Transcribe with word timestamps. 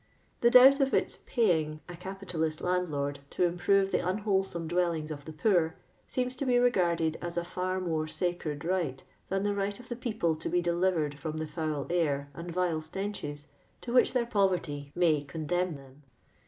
The 0.39 0.49
doubt 0.49 0.79
of 0.79 0.95
its 0.95 1.15
*^ 1.15 1.25
pacing" 1.27 1.79
a 1.87 1.95
capitalist 1.95 2.59
landlord 2.59 3.19
to 3.29 3.43
improve 3.43 3.91
the 3.91 3.99
unwholesome 3.99 4.67
dwellings 4.67 5.11
of 5.11 5.25
the 5.25 5.31
poor 5.31 5.75
seems 6.07 6.35
to 6.37 6.45
be 6.47 6.57
regarded 6.57 7.17
as 7.21 7.37
a 7.37 7.43
far 7.43 7.79
more 7.79 8.07
sacred 8.07 8.65
right, 8.65 9.03
than 9.29 9.43
the 9.43 9.53
right 9.53 9.79
of 9.79 9.89
the 9.89 9.95
people 9.95 10.35
to 10.37 10.49
be 10.49 10.59
delivered 10.59 11.19
from 11.19 11.37
the 11.37 11.45
foul 11.45 11.85
air 11.91 12.31
and 12.33 12.51
vile 12.51 12.81
stenches 12.81 13.45
to 13.81 13.93
which 13.93 14.13
their 14.13 14.25
poverty 14.25 14.91
may 14.95 15.21
condemn 15.23 15.75
them. 15.75 16.01